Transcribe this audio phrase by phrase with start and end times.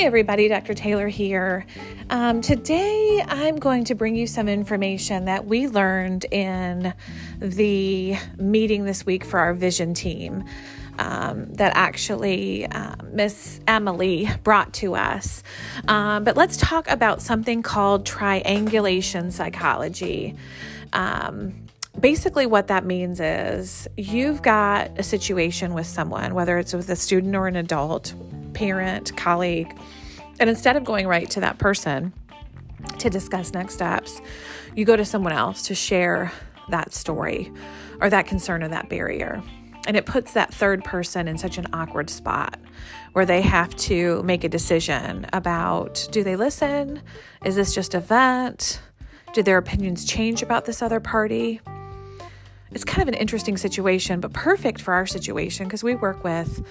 [0.00, 0.72] Hey, everybody, Dr.
[0.72, 1.66] Taylor here.
[2.08, 6.94] Um, today, I'm going to bring you some information that we learned in
[7.38, 10.44] the meeting this week for our vision team.
[10.98, 15.42] Um, that actually uh, Miss Emily brought to us.
[15.86, 20.34] Um, but let's talk about something called triangulation psychology.
[20.94, 21.66] Um,
[22.00, 26.96] basically, what that means is you've got a situation with someone, whether it's with a
[26.96, 28.14] student or an adult,
[28.60, 29.74] parent, colleague,
[30.38, 32.12] and instead of going right to that person
[32.98, 34.20] to discuss next steps,
[34.76, 36.30] you go to someone else to share
[36.68, 37.50] that story
[38.02, 39.42] or that concern or that barrier.
[39.86, 42.60] And it puts that third person in such an awkward spot
[43.14, 47.00] where they have to make a decision about do they listen?
[47.42, 48.82] Is this just a vent?
[49.32, 51.62] Do their opinions change about this other party?
[52.72, 56.64] It's kind of an interesting situation, but perfect for our situation because we work with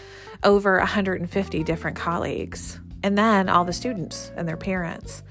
[0.44, 5.24] over 150 different colleagues and then all the students and their parents,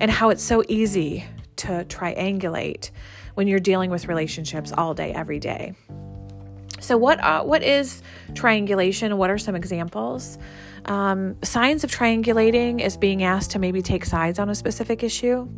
[0.00, 1.24] and how it's so easy
[1.56, 2.90] to triangulate
[3.34, 5.74] when you're dealing with relationships all day, every day.
[6.80, 8.02] So, what uh, what is
[8.34, 9.16] triangulation?
[9.16, 10.38] What are some examples?
[10.84, 15.48] Um, signs of triangulating is being asked to maybe take sides on a specific issue,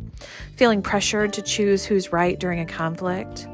[0.55, 3.45] feeling pressured to choose who's right during a conflict,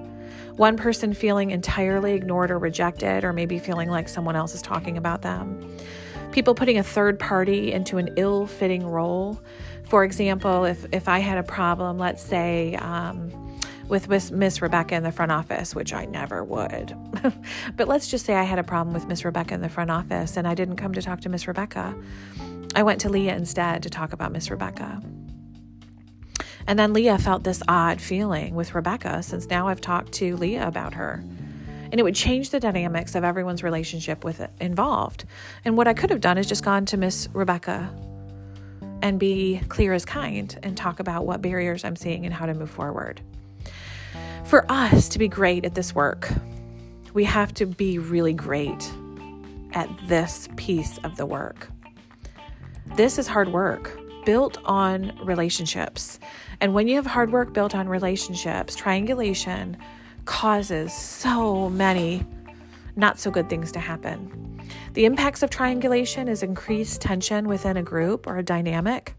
[0.56, 4.98] one person feeling entirely ignored or rejected, or maybe feeling like someone else is talking
[4.98, 5.78] about them.
[6.32, 9.40] People putting a third party into an ill fitting role.
[9.84, 13.32] For example, if, if I had a problem, let's say, um,
[13.88, 16.96] with Miss, Miss Rebecca in the front office, which I never would.
[17.76, 20.38] but let's just say I had a problem with Miss Rebecca in the front office
[20.38, 21.96] and I didn't come to talk to Miss Rebecca.
[22.76, 25.02] I went to Leah instead to talk about Miss Rebecca.
[26.68, 30.68] And then Leah felt this odd feeling with Rebecca since now I've talked to Leah
[30.68, 31.24] about her.
[31.92, 35.26] And it would change the dynamics of everyone's relationship with involved.
[35.64, 37.94] And what I could have done is just gone to Miss Rebecca
[39.02, 42.54] and be clear as kind and talk about what barriers I'm seeing and how to
[42.54, 43.22] move forward.
[44.46, 46.32] For us to be great at this work,
[47.14, 48.92] we have to be really great
[49.74, 51.70] at this piece of the work.
[52.96, 56.20] This is hard work built on relationships.
[56.62, 59.78] And when you have hard work built on relationships, triangulation
[60.26, 62.26] causes so many
[62.96, 64.62] not so good things to happen.
[64.94, 69.16] The impacts of triangulation is increased tension within a group or a dynamic,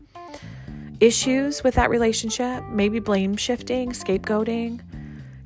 [1.01, 4.81] issues with that relationship, maybe blame shifting, scapegoating,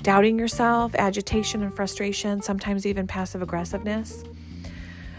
[0.02, 4.22] doubting yourself, agitation and frustration, sometimes even passive aggressiveness.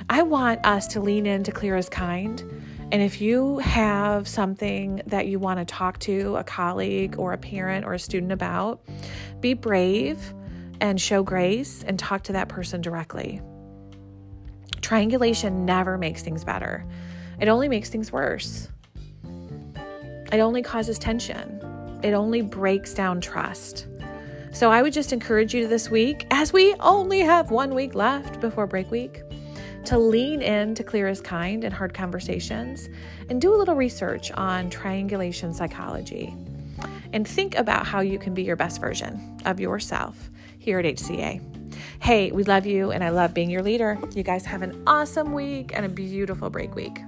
[0.09, 2.43] I want us to lean into clear as kind
[2.91, 7.37] and if you have something that you want to talk to a colleague or a
[7.37, 8.81] parent or a student about,
[9.41, 10.33] be brave
[10.81, 13.41] and show grace and talk to that person directly.
[14.81, 16.83] Triangulation never makes things better,
[17.39, 18.69] it only makes things worse.
[20.31, 23.87] It only causes tension, it only breaks down trust.
[24.51, 28.39] So I would just encourage you this week, as we only have one week left
[28.39, 29.21] before break week
[29.85, 32.89] to lean in to clear as kind and hard conversations
[33.29, 36.35] and do a little research on triangulation psychology
[37.13, 40.29] and think about how you can be your best version of yourself
[40.59, 41.41] here at HCA.
[42.01, 43.97] Hey, we love you and I love being your leader.
[44.13, 46.99] You guys have an awesome week and a beautiful break week.